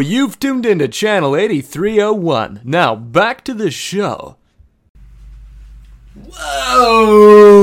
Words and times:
You've 0.00 0.38
tuned 0.38 0.64
into 0.66 0.88
channel 0.88 1.36
8301. 1.36 2.60
Now, 2.64 2.94
back 2.94 3.44
to 3.44 3.54
the 3.54 3.70
show. 3.70 4.36
Whoa! 6.14 7.60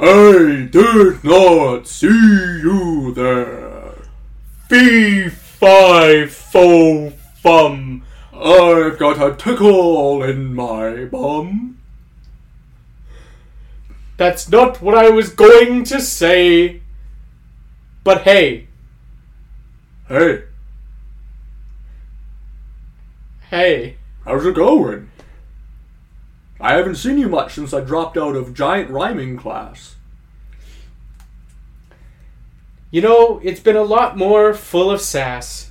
I 0.00 0.68
did 0.70 1.24
not 1.24 1.86
see 1.86 2.06
you 2.08 3.12
there. 3.14 3.94
Fee, 4.68 5.28
fi, 5.28 6.26
fo, 6.26 7.10
fum. 7.10 8.04
I've 8.32 8.98
got 8.98 9.22
a 9.22 9.34
tickle 9.36 10.22
in 10.22 10.54
my 10.54 11.04
bum. 11.06 11.78
That's 14.16 14.48
not 14.48 14.82
what 14.82 14.96
I 14.96 15.10
was 15.10 15.28
going 15.30 15.84
to 15.84 16.00
say. 16.00 16.82
But 18.04 18.22
hey, 18.22 18.68
Hey, 20.08 20.44
hey. 23.50 23.96
how's 24.24 24.44
it 24.44 24.54
going? 24.54 25.10
I 26.60 26.74
haven't 26.74 26.96
seen 26.96 27.18
you 27.18 27.28
much 27.28 27.54
since 27.54 27.72
I 27.72 27.80
dropped 27.80 28.16
out 28.16 28.34
of 28.34 28.54
giant 28.54 28.90
rhyming 28.90 29.36
class. 29.36 29.96
You 32.90 33.02
know, 33.02 33.40
it's 33.44 33.60
been 33.60 33.76
a 33.76 33.82
lot 33.82 34.16
more 34.16 34.54
full 34.54 34.90
of 34.90 35.00
sass. 35.00 35.70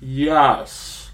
Yes. 0.00 1.10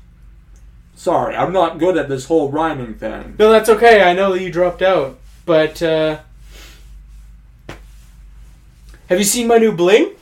Sorry, 0.95 1.37
I'm 1.37 1.53
not 1.53 1.78
good 1.78 1.97
at 1.97 2.09
this 2.09 2.27
whole 2.27 2.51
rhyming 2.51 2.95
thing. 2.95 3.37
No, 3.39 3.51
that's 3.51 3.69
okay. 3.69 4.03
I 4.03 4.15
know 4.15 4.33
that 4.33 4.42
you 4.42 4.51
dropped 4.51 4.83
out. 4.83 5.19
But, 5.47 5.83
uh. 5.83 6.20
Have 9.09 9.19
you 9.19 9.25
seen 9.25 9.47
my 9.47 9.59
new 9.59 9.73
bling? 9.73 10.15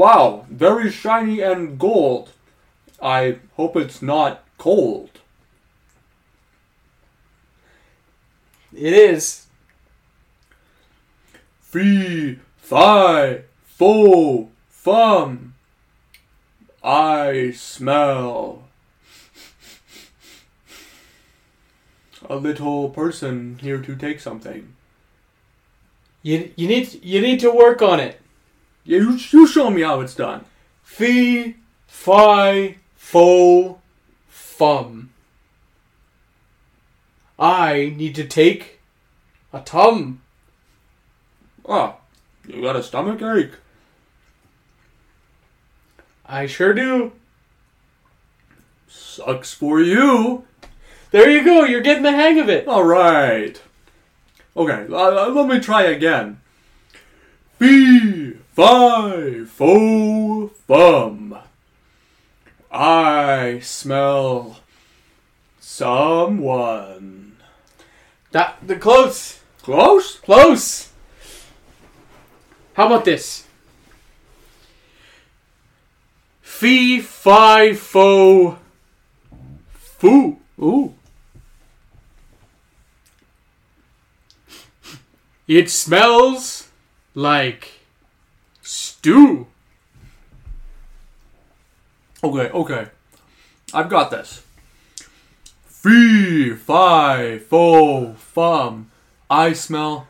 Wow, 0.00 0.46
very 0.48 0.90
shiny 0.90 1.42
and 1.42 1.78
gold. 1.78 2.30
I 3.02 3.36
hope 3.56 3.76
it's 3.76 4.00
not 4.00 4.42
cold. 4.56 5.10
It 8.72 8.94
is. 8.94 9.44
Fee, 11.60 12.38
fi, 12.56 13.42
fo, 13.62 14.48
fum. 14.70 15.54
I 16.82 17.50
smell 17.50 18.62
a 22.26 22.36
little 22.36 22.88
person 22.88 23.58
here 23.60 23.82
to 23.82 23.94
take 23.94 24.20
something. 24.20 24.72
You, 26.22 26.52
you 26.56 26.68
need 26.68 27.04
you 27.04 27.20
need 27.20 27.40
to 27.40 27.50
work 27.50 27.82
on 27.82 28.00
it. 28.00 28.18
Yeah, 28.84 28.98
you, 28.98 29.18
you 29.30 29.46
show 29.46 29.70
me 29.70 29.82
how 29.82 30.00
it's 30.00 30.14
done. 30.14 30.44
Fee, 30.82 31.56
fi, 31.86 32.76
fo, 32.96 33.80
fum. 34.28 35.10
I 37.38 37.94
need 37.96 38.14
to 38.16 38.26
take 38.26 38.80
a 39.52 39.60
tum. 39.60 40.20
Oh, 41.66 41.96
you 42.46 42.62
got 42.62 42.76
a 42.76 42.82
stomach 42.82 43.22
ache. 43.22 43.52
I 46.26 46.46
sure 46.46 46.74
do. 46.74 47.12
Sucks 48.86 49.52
for 49.52 49.80
you. 49.80 50.44
There 51.10 51.30
you 51.30 51.44
go. 51.44 51.64
You're 51.64 51.80
getting 51.80 52.02
the 52.02 52.12
hang 52.12 52.38
of 52.38 52.48
it. 52.48 52.68
All 52.68 52.84
right. 52.84 53.60
Okay, 54.56 54.86
uh, 54.90 54.96
uh, 54.96 55.28
let 55.28 55.48
me 55.48 55.60
try 55.60 55.84
again. 55.84 56.40
Fee, 57.58 58.19
fi, 58.60 59.46
fo, 59.46 60.48
fum. 60.68 61.38
I 62.70 63.58
smell 63.60 64.58
someone. 65.58 67.38
That 68.32 68.58
the 68.62 68.76
close, 68.76 69.40
Close? 69.62 70.16
close. 70.16 70.92
How 72.74 72.84
about 72.86 73.06
this? 73.06 73.46
Fee, 76.42 77.00
fi, 77.00 77.72
fo, 77.72 78.58
Foo. 79.72 80.38
Ooh. 80.60 80.94
It 85.48 85.70
smells 85.70 86.68
like 87.14 87.79
stew. 89.00 89.46
Okay, 92.22 92.50
okay. 92.50 92.88
I've 93.72 93.88
got 93.88 94.10
this. 94.10 94.42
Fee, 95.64 96.54
fi, 96.54 97.38
fo, 97.38 98.12
fum. 98.12 98.90
I 99.30 99.54
smell 99.54 100.06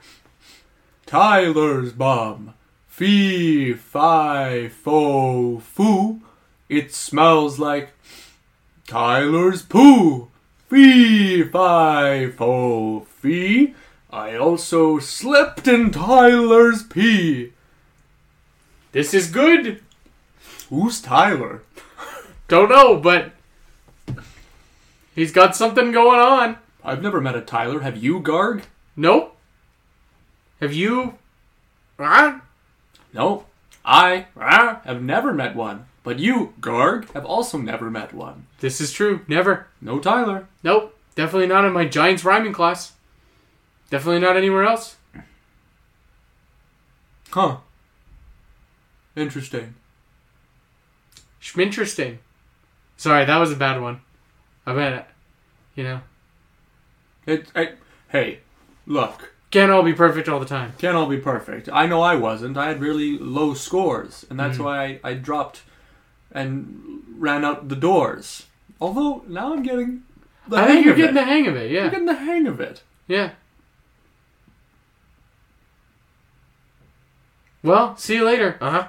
Tyler's 1.06 1.92
bum. 1.92 2.54
Fee, 2.88 3.74
fi, 3.74 4.68
fo, 4.68 5.60
foo. 5.60 6.20
It 6.68 6.92
smells 6.92 7.60
like 7.60 7.90
Tyler's 8.88 9.62
poo. 9.62 10.30
Fee, 10.68 11.44
fi, 11.44 12.28
fo, 12.36 13.06
fee. 13.20 13.74
I 14.10 14.34
also 14.34 14.98
slipped 14.98 15.68
in 15.68 15.92
Tyler's 15.92 16.82
pee. 16.82 17.52
This 18.92 19.14
is 19.14 19.30
good. 19.30 19.82
Who's 20.68 21.00
Tyler? 21.00 21.62
Don't 22.48 22.68
know, 22.68 22.96
but 22.96 23.32
he's 25.14 25.32
got 25.32 25.54
something 25.54 25.92
going 25.92 26.18
on. 26.18 26.58
I've 26.82 27.02
never 27.02 27.20
met 27.20 27.36
a 27.36 27.40
Tyler. 27.40 27.80
Have 27.80 28.02
you, 28.02 28.20
Garg? 28.20 28.64
Nope. 28.96 29.36
Have 30.60 30.72
you? 30.72 31.14
Ah? 31.98 32.42
No, 33.12 33.46
I 33.84 34.26
ah, 34.36 34.80
have 34.84 35.02
never 35.02 35.32
met 35.32 35.54
one. 35.54 35.86
But 36.02 36.18
you, 36.18 36.54
Garg, 36.60 37.10
have 37.12 37.26
also 37.26 37.58
never 37.58 37.90
met 37.90 38.14
one. 38.14 38.46
This 38.60 38.80
is 38.80 38.92
true. 38.92 39.20
Never. 39.28 39.66
No 39.80 39.98
Tyler. 39.98 40.48
Nope. 40.62 40.96
Definitely 41.14 41.48
not 41.48 41.64
in 41.64 41.72
my 41.72 41.84
Giants 41.84 42.24
rhyming 42.24 42.52
class. 42.52 42.92
Definitely 43.90 44.20
not 44.20 44.36
anywhere 44.36 44.64
else. 44.64 44.96
Huh. 47.30 47.58
Interesting. 49.16 49.75
Schminteresting. 51.43 52.19
Sorry, 52.97 53.25
that 53.25 53.38
was 53.38 53.50
a 53.53 53.56
bad 53.56 53.81
one. 53.81 54.00
I 54.66 54.75
bet. 54.75 55.10
You 55.75 55.84
know, 55.84 56.00
It, 57.26 57.47
I, 57.54 57.70
hey, 58.09 58.41
look, 58.87 59.32
can't 59.50 59.70
all 59.70 59.82
be 59.82 59.94
perfect 59.94 60.28
all 60.28 60.38
the 60.41 60.44
time. 60.47 60.75
can't 60.78 60.97
all 60.97 61.06
be 61.06 61.16
perfect. 61.16 61.69
I 61.72 61.87
know 61.87 62.03
I 62.03 62.15
wasn't. 62.16 62.56
I 62.59 62.69
had 62.69 62.81
really 62.81 63.16
low 63.19 63.54
scores, 63.54 64.26
and 64.28 64.38
that's 64.38 64.59
why 64.59 64.84
I, 64.84 65.00
I 65.10 65.15
dropped 65.15 65.62
and 66.32 67.03
ran 67.16 67.44
out 67.44 67.69
the 67.69 67.76
doors. 67.76 68.47
Although 68.81 69.25
now 69.28 69.53
I'm 69.54 69.62
getting 69.62 70.03
the 70.49 70.56
I 70.56 70.60
hang 70.62 70.69
think 70.69 70.84
you're 70.84 70.93
of 70.94 70.99
getting 70.99 71.16
it. 71.16 71.20
the 71.20 71.25
hang 71.25 71.47
of 71.47 71.56
it. 71.56 71.66
I'm 71.69 71.72
Yeah. 71.75 71.88
getting 71.88 72.06
the 72.06 72.15
hang 72.15 72.47
of 72.47 72.60
it. 72.60 72.82
Yeah. 73.09 73.31
Well, 77.62 77.97
see 77.97 78.16
you 78.16 78.25
later. 78.25 78.56
Uh 78.60 78.70
huh. 78.70 78.88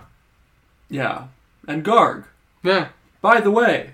Yeah. 0.92 1.28
And 1.70 1.86
Garg, 1.86 2.26
Yeah. 2.64 2.90
by 3.22 3.40
the 3.40 3.50
way, 3.50 3.92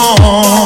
for 0.00 0.59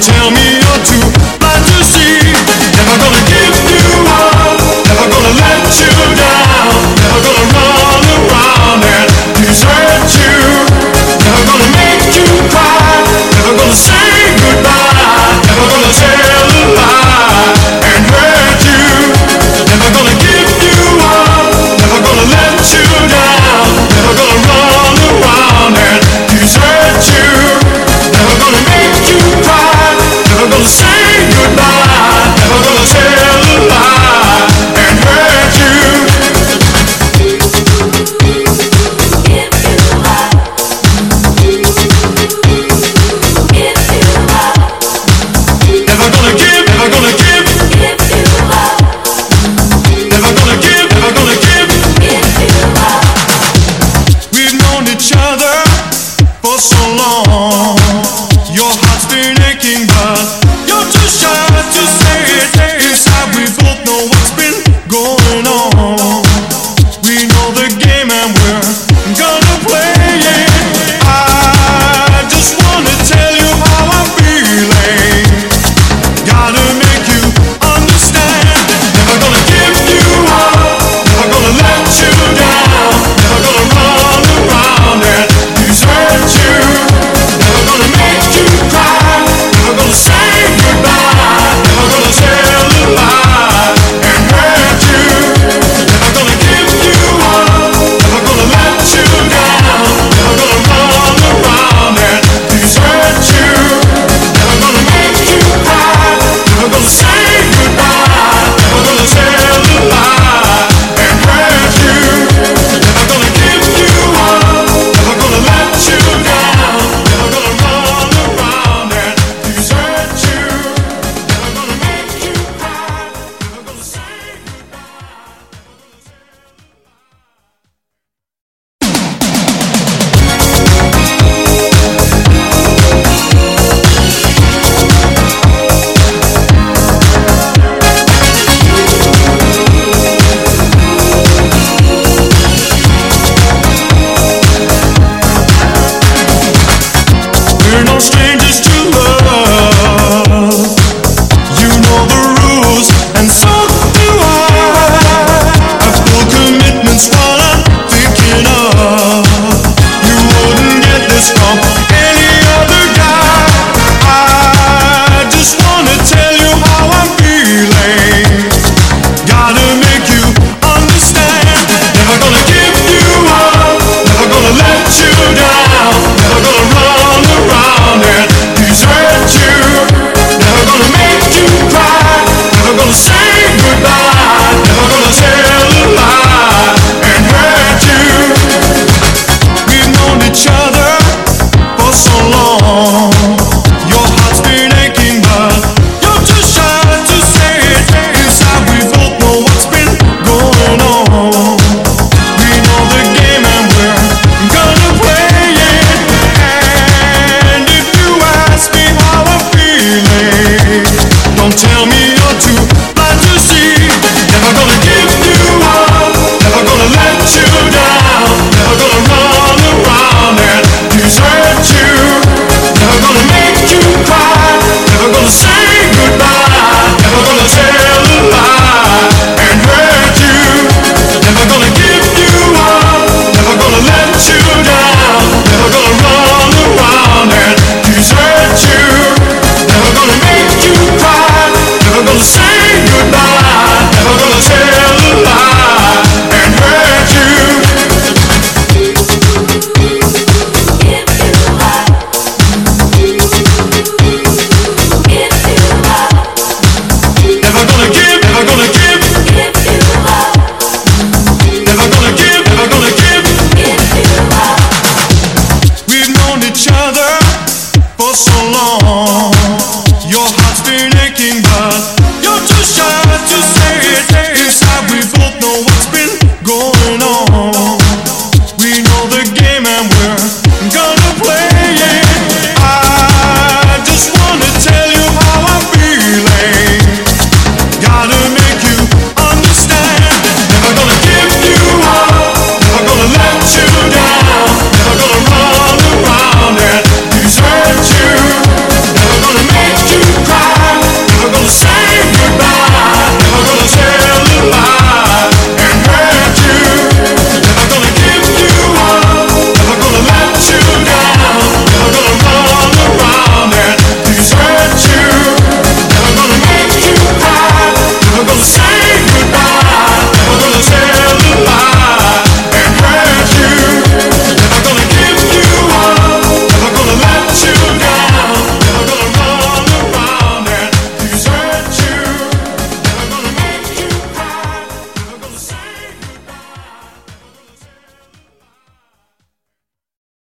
tell 0.00 0.30
me 0.30 0.57